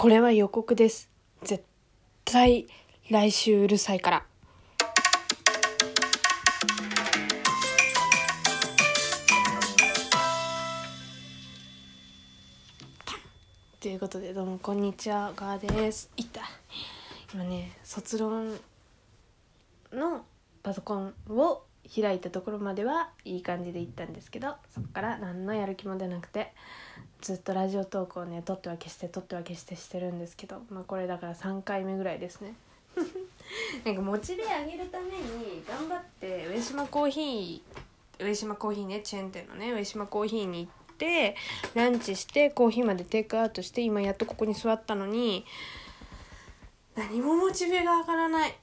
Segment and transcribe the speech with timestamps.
[0.00, 1.10] これは予告です。
[1.42, 1.64] 絶
[2.24, 2.68] 対
[3.10, 4.26] 来週うるさいから。
[13.80, 16.42] ということでどうもこんにちはガーですいた
[17.34, 18.56] 今ね卒論
[19.92, 20.24] の
[20.62, 26.52] パソコンを開いたところまではいい感じで行ったんですけどそこから何のやる気も出なくて
[27.20, 32.54] ずっとラジオトークをね撮っては消して撮っては消してしてるんですけどまあこれだから3回目ぐらいですね。
[33.84, 41.36] なんかモチベ上げるために頑張って上島コーヒー上島コーヒーねチェーン店のね上島コーヒーに行って
[41.74, 45.46] ランチしてコーヒーまでテイクアウトして今やっとここに座ったのに
[46.96, 48.54] 何もモチベが上がらない。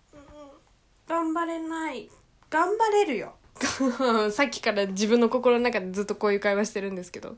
[1.08, 2.10] 頑張れない。
[2.50, 3.36] 頑張れるよ。
[4.32, 7.36] さっきから自分の心の中でずっとこういう会話してるんですけど。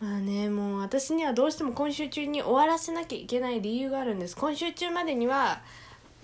[0.00, 4.36] まあねもう私にはどうしても今週中に終わらせなきゃいけない理由があるんです。
[4.36, 5.60] 今週中までには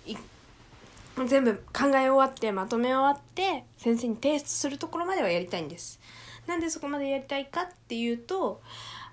[0.04, 0.16] い
[1.26, 6.00] 全部考え終わってまとめ終わって先生に提出するところまではやりたいんです。
[6.46, 8.60] なんでそこまでやりたいかっていうと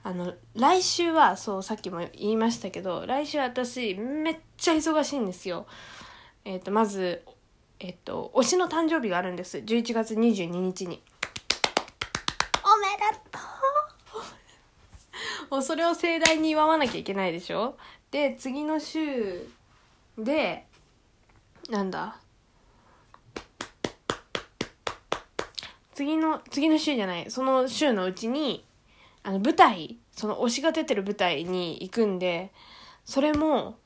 [0.04, 5.68] あの来週はそうさっきも言いましたけど来週私めっちゃ忙しいんですよ。
[6.44, 7.24] えっ、とまず
[7.80, 9.58] えっ、と推しの誕生日があるんです。
[9.58, 11.04] 11月22日に。
[12.64, 13.40] おめでと
[15.50, 15.52] う。
[15.56, 17.78] もうそれを盛大に祝わなきゃいけないでしょ？
[18.12, 19.48] で次の週
[20.18, 20.66] で
[21.70, 22.18] なんだ？
[25.94, 27.30] 次の次の週じゃない。
[27.32, 28.66] その週のうちに
[29.24, 32.52] あの舞台その推しが出てる舞台に行くんで
[33.06, 33.78] それも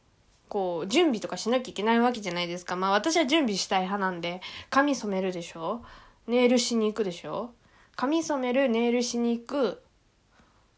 [0.50, 2.76] こう準備とかしなきゃいけないわけじゃないですか。
[2.76, 5.82] まあ私は準備したい派なんで髪染めるでしょ？
[6.28, 7.52] ネイルしに行くでしょ？
[7.96, 9.82] 髪染めるネイルしに行く。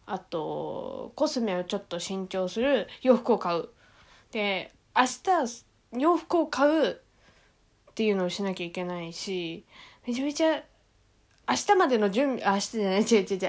[0.05, 3.69] あとコスメをちょっと新調する洋服を買う。
[4.31, 5.66] で明日
[5.97, 9.66] 洋服を買うっていうのをしなきゃいけないし
[10.05, 10.64] めちゃめちゃ
[11.49, 13.45] 明日までの準備あ明日じゃない違う違う違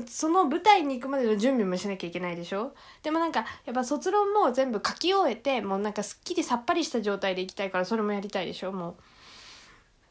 [0.00, 0.04] う。
[0.08, 2.72] その舞台に行くまでの準備もしなきゃいけないでしょ？
[3.02, 8.72] でもなんかやっぱ卒論も全部書き終えてもうなんかすっきりさっぱりした状態で行きたいからそれもやりたいでしょ？
[8.72, 8.94] もう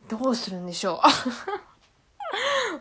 [0.09, 1.01] どうするんでしょ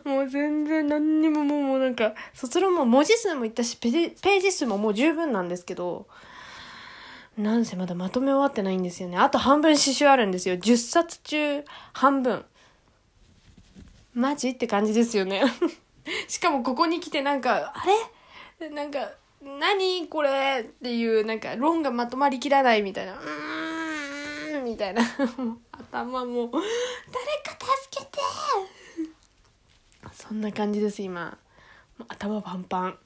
[0.05, 0.09] う？
[0.09, 6.07] もう全然何にももうもうなんか卒論も文字数もいったしページ数ももう十分なんですけど
[7.37, 9.17] なんせまだまとめ終わってないんですよね。
[9.17, 10.55] あと半分刺繍あるんですよ。
[10.55, 12.45] 10冊中半分。
[14.13, 14.49] マジ？
[14.49, 15.43] って感じですよね。
[16.27, 17.83] しかもここに来てなんかあ
[18.59, 18.69] れ？
[18.69, 20.61] なんか何これ？
[20.61, 23.13] っていうなんか論がまとまりきらないみたいな。
[23.13, 25.01] うーんみたいな。
[25.71, 27.57] 頭も誰か
[27.89, 28.19] 助けて！
[30.13, 31.37] そんな感じです今。
[32.07, 32.99] 頭パンパン。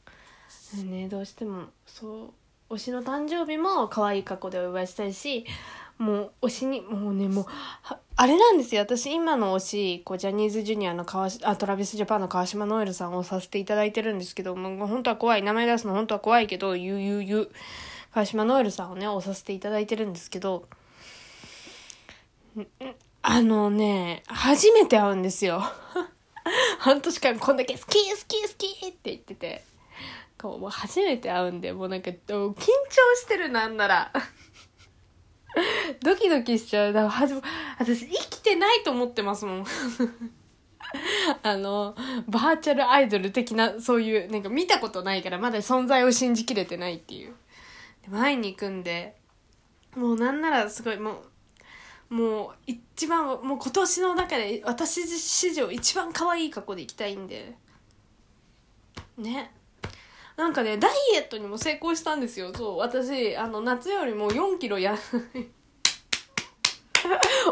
[0.85, 2.33] ねどうしてもそ
[2.69, 5.45] う推しの誕生日も可愛い格好でお祝いしたいし
[5.97, 7.45] もう推しにもうねもう
[8.15, 8.81] あれなんですよ。
[8.81, 17.49] 私今の推しこうジャニーズジュニアの川あトラビスジャパンの川島ノエルさんをさせていただいてるんですけどもう本当は怖い名前出すの本当は怖いけどゆうゆうゆう
[18.13, 20.67] 川島ノエルさんをね押させていただいてるんですけど
[23.21, 25.61] あのね初めて会うんですよ。
[26.79, 29.63] 半年間こんだけ好き好き好きって言ってて。
[30.39, 32.55] こうもう初めて会うんでもうなんか緊張
[33.15, 34.11] してるなんなら。
[36.03, 36.93] ドキドキしちゃう。
[36.93, 37.33] だからはじ
[37.79, 39.65] 私生きてないと思ってますもん。
[41.43, 41.95] あの
[42.27, 47.35] バーチャルアイドル的なそういうなんか見たことないからまだ存在を信じきれてないっていう。
[48.03, 49.15] で前に行くんで
[49.95, 51.23] もうなんならすごいも
[52.09, 57.55] うもう一番もう今年の中で私史上一番可愛い格好で行きたいんで。
[59.17, 59.51] ね。
[60.37, 62.53] なんかねダイエットにも成功したんですよ。
[62.55, 64.95] そう私あの夏よりも4キロや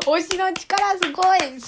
[0.06, 1.60] 推しの力すごい。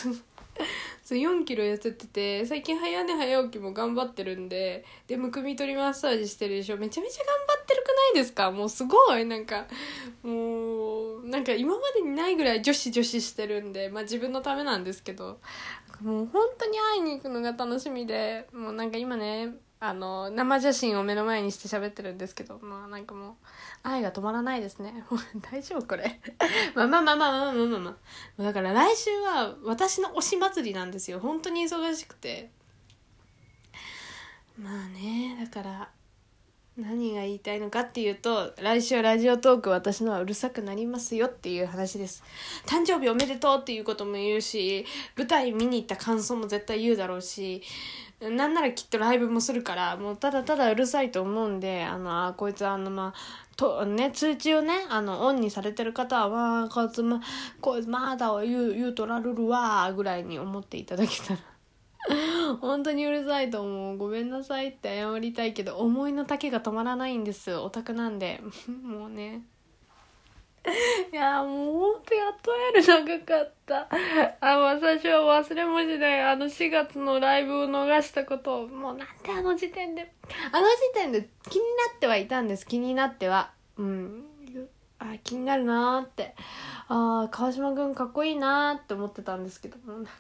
[1.04, 6.78] そう4キロ痩せてて最近早寝早起きも頑張ってるんででむくみ取りマッサージしてるでしょ。
[6.78, 8.52] めちゃめちゃ頑張ってるくないですか？
[8.52, 9.26] もうすごい。
[9.26, 9.66] なんか
[10.22, 15.40] もうなんか今までにないぐらい女子女子してるんでまあ自分のためなんですけど。
[16.02, 23.34] もう本当に会いに行くのが楽しみでもうなんか今ねあの生写真を目の前にして喋ってるんですけどまあなんかもう
[23.84, 25.04] 愛が止まらないですね。
[25.52, 26.20] 大丈夫これ？
[26.74, 27.98] まあまあまあまあまあまあまあ、ま
[28.40, 31.20] あ、だから来週は私の推し祭りなんですよ。
[31.20, 32.50] 本当に忙しくて。
[34.58, 35.90] まあねだから
[36.78, 42.24] 何が言いたいのかっていうと来週ラジオトーク私のはうるさくなりますよっていう話です。
[42.66, 44.86] 誕生日おめでとうっていうことも言うし
[45.16, 47.62] 舞台見に行った感想も絶対言うだろうし
[48.20, 57.22] なんならきっとライブもするからもうただただうるさいと思うんであのあこいつあのまあとね通知をねあのオンにされてる方は「わこいつま
[57.62, 61.40] こいつまだを言う言うとらるるわ」ぐらいに思っていただけたら。
[62.62, 63.98] 本当にうるさいと思う。
[63.98, 67.54] ごめんなさいって謝りたいけど思いの丈が止まらないんです。
[67.54, 68.42] オタクなんで。
[68.84, 69.44] もうね。
[71.12, 73.88] いやもうほんとやっと会える長かった。
[74.42, 76.22] あ私は忘れもしない。
[76.22, 78.68] あの4月のライブを逃したことを。
[78.68, 80.12] もうなんであの時点で。
[80.52, 82.68] あの時点で気になってはいたんです。
[82.68, 83.52] 気になっては。
[83.78, 84.26] うん。
[85.00, 86.36] あ気になるなーって。
[86.90, 89.78] ああ川島君かっこいいなーって思ってたんですけど。
[89.86, 90.12] もなんか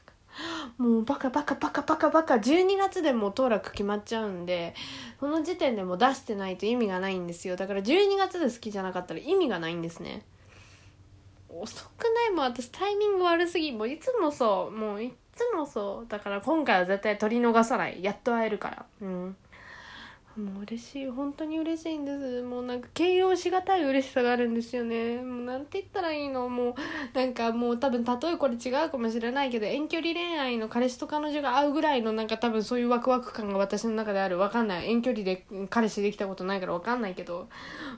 [0.77, 2.35] もうバカバカバカバカバカ。
[2.35, 4.75] 12月でもう当落決まっちゃうんで
[5.19, 7.55] その時点でも出してないと意味がないんですよ。
[7.55, 10.21] だから12月で好きじゃなかったら意味がないんですね。
[11.49, 12.31] 遅くない？
[12.31, 13.71] もう私タイミング悪すぎ。
[13.71, 14.75] もういつもそう。
[14.75, 16.09] もういつもそう。
[16.09, 18.03] だから今回は絶対取り逃さない。
[18.03, 18.85] やっと会えるから。
[19.01, 19.37] うん。
[20.37, 22.43] もう嬉しい本当に嬉しいんです。
[22.43, 25.19] もうなんか形容しがたい嬉しさがあるんですよね。
[25.19, 26.47] もうなんて言ったらいいの？
[26.47, 26.75] もう
[27.17, 34.37] なんかもう多分例えこれ違うかもしれないけど遠距離恋愛の彼氏と彼女が会うぐらいのなんか多分そういうワクワク感が私の中である。
[34.37, 34.91] わかんない。
[34.91, 37.49] 遠距離で彼氏できたことないからわかんないけど。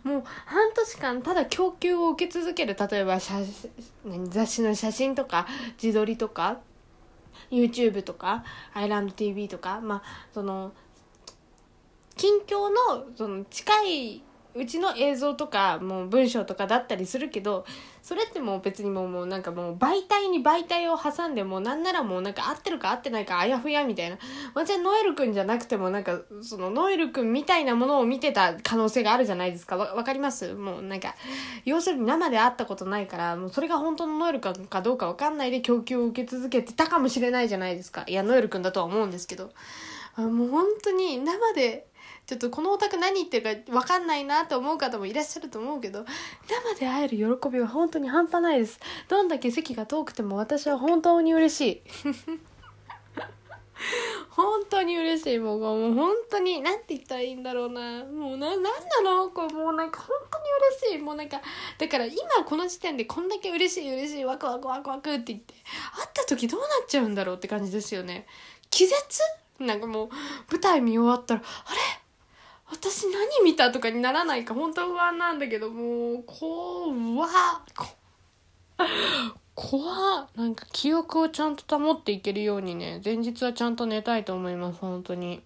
[0.03, 2.77] もう半年間ただ供給を受け続ける。
[2.79, 3.33] 例えば写
[4.29, 5.45] 雑誌の写真とか
[5.81, 6.59] 自撮りとか
[7.51, 9.81] YouTube とかアイランド TV とか。
[9.81, 10.03] まあ
[10.33, 10.71] その
[12.19, 14.23] 近況のその近い
[14.53, 17.65] うちの映像とかもう文章とかだったりするけど
[18.01, 24.17] それってもう別にもうもうなんかもう媒体に媒体を挟んでもうなんならもうなんか合ってるか合ってないかあやふやみたいな。
[24.53, 29.77] 私はノエルくんじゃなくてもなんかそのノエルくんみたいなものを見てた可能性があるじゃないですか。
[29.77, 30.55] わわかります？
[30.55, 31.15] もうなんか
[31.63, 38.03] 要するに生で会ったことないからもうそれが本当のノエルくんかどうかわかんないで供給を受け続けてたかもしれないじゃないですか。
[38.07, 39.51] いやノエルくんだとは思うんですけど。
[40.15, 41.85] あもう本当に生で
[42.29, 46.05] ちょっとこのオタク何言ってるか分かんないなと思う方もいらっしゃると思うけど
[46.47, 48.79] 生で会える喜びは本当に半端ないです。
[49.07, 51.81] どんだけ席が遠くても私は本当に嬉しい。
[54.29, 55.39] 本当に嬉しい。
[55.39, 58.05] もうもう本当に何て言ったらいいんだろうな。
[58.05, 58.69] もうな何な
[59.03, 59.31] の？
[59.31, 60.43] これもうなんか本当に
[60.83, 61.03] 嬉しい。
[61.03, 61.41] もうなんか
[61.79, 62.15] だから今
[62.45, 65.61] この時点でこんだけ嬉しい嬉しいワクワクワクワクって言って会
[66.05, 68.27] った時どうなっちゃうんだろうって感じですよね。
[68.69, 69.19] 気絶？
[69.57, 70.09] なんかもう
[70.51, 71.43] 舞台見終わったらあ
[71.73, 71.79] れ？
[72.71, 77.31] 私何見たとかにならないか本当不安なんだけどもう怖っ。
[79.55, 83.01] 怖なんか記憶をちゃんと保っていけるようにね。
[83.03, 85.41] 前日はちゃんと寝たいと思います本当に。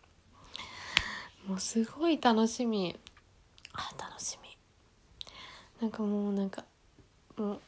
[1.47, 2.95] もうすごい楽しみ。
[3.73, 4.55] あ楽しみ。
[5.81, 6.63] なんかもうなんか
[7.37, 7.59] もう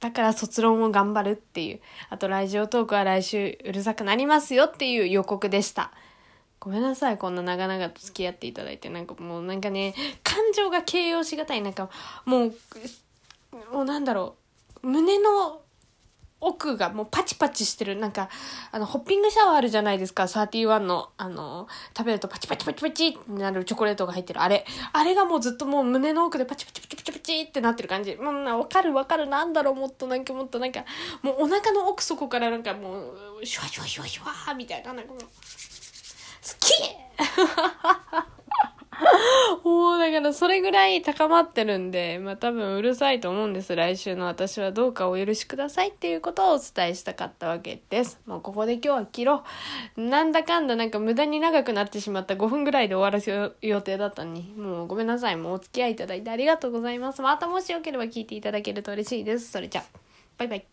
[0.00, 1.80] だから卒論を頑張るっていう。
[2.10, 5.92] あとラジオトークは来週うるさくなりますよっていう予告でした。
[6.64, 8.88] ごめんなさいこんな長々と付き合っていただいて。
[8.88, 11.62] なんかもうなんかね感情が形容しがたい。
[11.62, 11.90] なんか
[12.24, 12.54] もう
[13.72, 14.36] もうなんだろ
[14.84, 14.86] う。
[14.86, 15.60] 胸の
[16.40, 17.96] 奥がもうパチパチしてる。
[17.96, 18.28] なんか
[18.70, 20.22] あのホッピングシャワーあるじゃないですか。
[20.22, 21.66] 31のあの
[21.96, 23.64] 食べるとパチパチパチパチってなる。
[23.64, 24.40] チョコレートが入ってる。
[24.40, 24.64] あれ。
[24.92, 28.14] あれがもうずっともう胸の奥でパチパチパチパチパチってなってる感じ。
[28.14, 29.26] もうわかるわかる。
[29.26, 30.06] なんだろうもっと。
[30.06, 30.84] なんかもっとなんか
[31.22, 34.92] もうお腹の奥底からなんかもうシュワシュワシュワシュワみたいな。
[34.92, 35.22] なんかもう
[36.42, 36.72] 好き
[39.64, 43.74] もうだからそれぐらい高まってるんで、まあ多分うるさいと思うんです。
[43.74, 48.20] 来週の私はどうかお許しくださいっていうことをお伝えしたかったわけです。
[48.26, 49.44] もうここで今日は切ろ
[49.96, 50.00] う。
[50.00, 55.36] なんだかんだなんか無駄に長くなってしまった5分ぐらいで終わらせる予定だったのに、もうごめんなさい。
[55.36, 57.22] もうお付き合いいただいてありがとうございます。
[57.22, 59.50] またもしよければ聞いていただけると嬉しいです。
[59.50, 59.84] それじゃあ、
[60.38, 60.71] バイバイ。